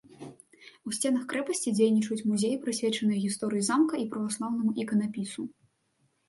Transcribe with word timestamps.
У 0.89 0.93
сценах 0.97 1.23
крэпасці 1.33 1.73
дзейнічаюць 1.77 2.27
музеі, 2.29 2.55
прысвечаныя 2.63 3.19
гісторыі 3.27 3.67
замка 3.69 4.01
і 4.05 4.09
праваслаўнаму 4.15 4.75
іканапісу. 4.87 5.41